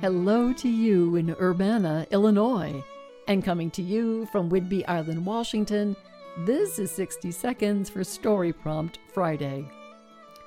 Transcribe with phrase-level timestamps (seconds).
[0.00, 2.82] Hello to you in Urbana, Illinois.
[3.28, 5.94] And coming to you from Whidbey Island, Washington,
[6.38, 9.64] this is 60 Seconds for Story Prompt Friday.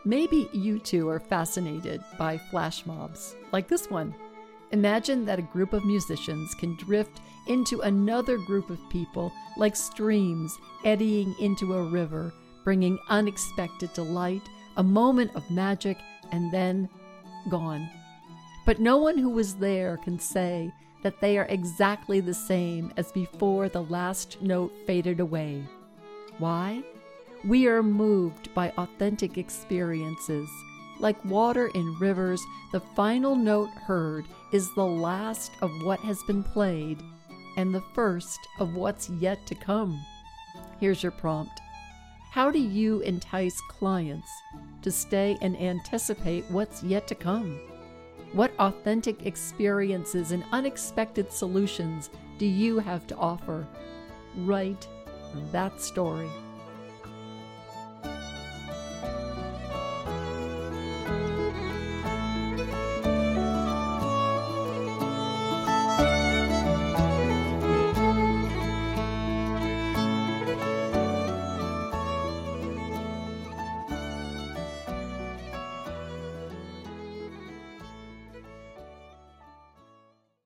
[0.03, 4.13] Maybe you too are fascinated by flash mobs, like this one.
[4.71, 10.57] Imagine that a group of musicians can drift into another group of people like streams
[10.83, 12.33] eddying into a river,
[12.65, 14.41] bringing unexpected delight,
[14.75, 15.97] a moment of magic,
[16.31, 16.89] and then
[17.49, 17.87] gone.
[18.65, 23.11] But no one who was there can say that they are exactly the same as
[23.11, 25.63] before the last note faded away.
[26.39, 26.83] Why?
[27.45, 30.49] We are moved by authentic experiences.
[30.99, 32.41] Like water in rivers,
[32.71, 37.03] the final note heard is the last of what has been played
[37.57, 40.03] and the first of what's yet to come.
[40.79, 41.61] Here's your prompt
[42.31, 44.29] How do you entice clients
[44.81, 47.59] to stay and anticipate what's yet to come?
[48.35, 53.65] What authentic experiences and unexpected solutions do you have to offer?
[54.35, 54.89] Write
[55.53, 56.27] that story.